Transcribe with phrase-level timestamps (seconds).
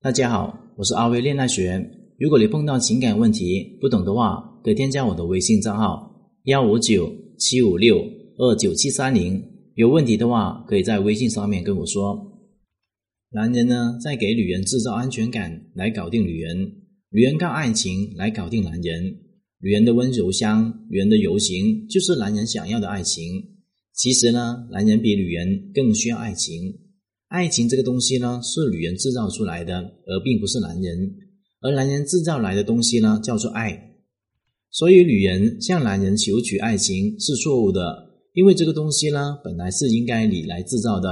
[0.00, 1.90] 大家好，我是阿威恋爱学。
[2.20, 8.00] 如果你碰到情感问题不懂的话，可以添加我的微信账号幺五九七五六
[8.36, 9.42] 二九七三零。
[9.74, 12.16] 有问题的话，可以在微信上面跟我说。
[13.32, 16.56] 男人呢，在给女人制造安全感来搞定女人，
[17.10, 19.04] 女人靠爱情来搞定男人。
[19.60, 23.24] 女人的温柔乡，女人的柔情，就是男人想要的爱情。
[23.94, 26.72] 其实呢，男人比女人更需要爱情。
[27.28, 29.74] 爱情这个东西呢，是女人制造出来的，
[30.06, 31.14] 而并不是男人。
[31.60, 33.96] 而男人制造来的东西呢，叫做爱。
[34.70, 37.80] 所以，女人向男人求取爱情是错误的，
[38.32, 41.08] 因为这个东西呢，本来是应该你来制造的。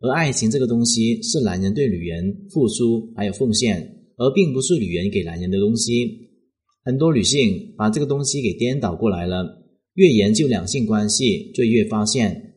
[0.00, 6.28] 而爱情这个东西是男人对女人付出还有奉献，而并不是女人给男人的东西。
[6.84, 9.64] 很多女性把这个东西给颠倒过来了。
[9.94, 12.47] 越研究两性关系，就越发现。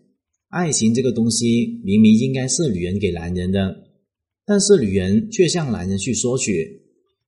[0.51, 3.73] 爱情这个东西明明应该是女人给男人的，
[4.45, 6.81] 但是女人却向男人去索取。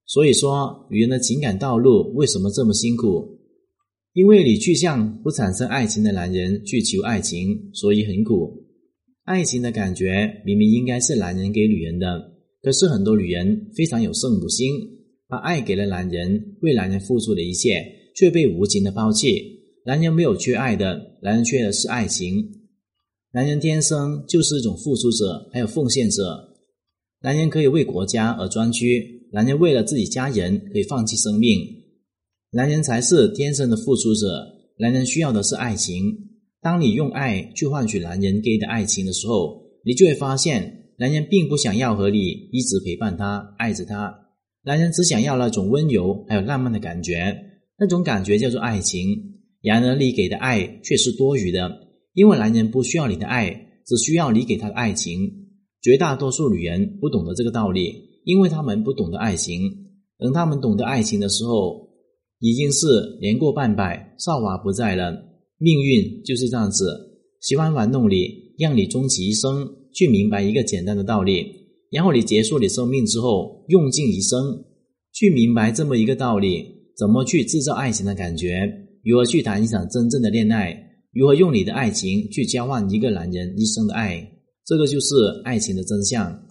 [0.04, 3.40] 所以说，女人的情感道路为什么这么辛苦？
[4.12, 8.62] 因为你去向不产生爱情的男人去求爱情，所以很苦。
[9.24, 14.70] 爱情的感觉明明应该是男人给女人的，可是很多女人非常有圣母心，
[15.26, 17.82] 把爱给了男人，为男人付出的一切，
[18.14, 19.42] 却被无情的抛弃。
[19.86, 22.63] 男人没有缺爱的，男人缺的是爱情。
[23.34, 26.54] 男人天生就是一种付出者，还有奉献者。
[27.20, 31.58] 男人可以为国家而专居，男人为了自己家人可以放弃生命。
[32.52, 34.46] 男人才是天生的付出者。
[34.78, 36.16] 男人需要的是爱情。
[36.62, 44.14] 当你用爱去换取男人给的爱情的时候，你就会发现，男人并不想要和你一直陪伴他、爱着他。
[44.62, 47.36] 男人只想要那种温柔还有浪漫的感觉，
[47.80, 49.08] 那种感觉叫做爱情。
[49.60, 51.80] 然而，你给的爱却是多余的。
[52.14, 53.50] 因为男人不需要你的爱，
[53.84, 55.20] 只需要你给他的爱情。
[55.82, 57.92] 绝大多数女人不懂得这个道理，
[58.24, 59.60] 因为他们不懂得爱情。
[60.18, 61.88] 等他们懂得爱情的时候，
[62.38, 65.12] 已经是年过半百，少华不在了。
[65.58, 66.86] 命运就是这样子，
[67.40, 71.44] 喜欢玩弄你，让你终其一生去明白一个简单的道理，
[71.90, 74.64] 然后你结束你生命之后，用尽一生
[75.12, 76.64] 去明白这么一个道理：
[76.96, 78.70] 怎么去制造爱情的感觉，
[79.02, 80.80] 如何去谈一场真正的恋爱。
[81.14, 84.32] 如何用你的爱情去交换一个男人一生的爱？
[84.66, 85.14] 这个就是
[85.44, 86.42] 爱情的真相。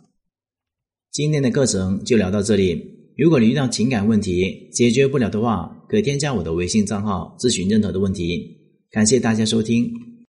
[1.11, 2.81] 今天的课程就聊到这里。
[3.17, 8.57] 如果你遇到情感问题解决不了的话，可添加我的微信账号咨询任何的问题。
[8.89, 10.12] 感谢大家收听。